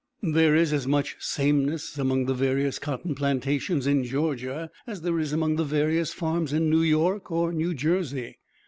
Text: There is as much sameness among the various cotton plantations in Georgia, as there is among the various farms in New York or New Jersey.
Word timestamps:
There 0.33 0.55
is 0.55 0.73
as 0.73 0.87
much 0.87 1.17
sameness 1.19 1.95
among 1.99 2.25
the 2.25 2.33
various 2.33 2.79
cotton 2.79 3.13
plantations 3.13 3.85
in 3.85 4.03
Georgia, 4.03 4.71
as 4.87 5.01
there 5.03 5.19
is 5.19 5.31
among 5.31 5.57
the 5.57 5.63
various 5.63 6.11
farms 6.11 6.53
in 6.53 6.71
New 6.71 6.81
York 6.81 7.29
or 7.29 7.53
New 7.53 7.75
Jersey. 7.75 8.39